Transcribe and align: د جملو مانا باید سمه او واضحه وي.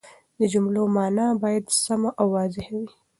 د 0.39 0.41
جملو 0.53 0.83
مانا 0.95 1.27
باید 1.43 1.63
سمه 1.83 2.09
او 2.19 2.27
واضحه 2.35 2.71
وي. 2.79 2.87